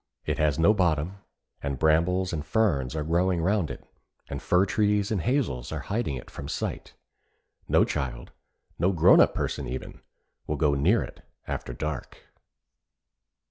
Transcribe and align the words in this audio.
It 0.25 0.39
has 0.39 0.57
no 0.57 0.73
bottom; 0.73 1.17
and 1.61 1.77
brambles 1.77 2.33
and 2.33 2.43
ferns 2.43 2.95
are 2.95 3.03
growing 3.03 3.39
round 3.39 3.69
it, 3.69 3.85
and 4.27 4.41
fir 4.41 4.65
trees 4.65 5.11
and 5.11 5.21
hazels 5.21 5.71
are 5.71 5.81
hiding 5.93 6.15
it 6.15 6.31
from 6.31 6.47
sight. 6.47 6.95
No 7.67 7.83
child, 7.85 8.31
no 8.79 8.93
grown 8.93 9.19
up 9.19 9.35
person 9.35 9.67
even, 9.67 10.01
will 10.47 10.57
go 10.57 10.73
near 10.73 11.03
it 11.03 11.21
after 11.45 11.71
dark. 11.71 12.17